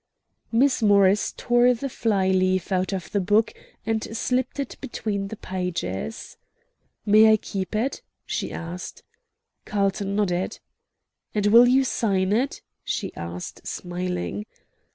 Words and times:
Miss 0.51 0.81
Morris 0.81 1.31
tore 1.37 1.75
the 1.75 1.87
fly 1.87 2.29
leaf 2.29 2.71
out 2.71 2.91
of 2.91 3.11
the 3.11 3.19
book, 3.19 3.53
and 3.85 4.03
slipped 4.17 4.59
it 4.59 4.75
between 4.81 5.27
the 5.27 5.35
pages. 5.35 6.37
"May 7.05 7.31
I 7.31 7.37
keep 7.37 7.75
it?" 7.75 8.01
she 8.25 8.49
said. 8.49 9.03
Carlton 9.65 10.15
nodded. 10.15 10.57
"And 11.35 11.45
will 11.45 11.67
you 11.67 11.83
sign 11.83 12.33
it?" 12.33 12.63
she 12.83 13.13
asked, 13.13 13.67
smiling. 13.67 14.47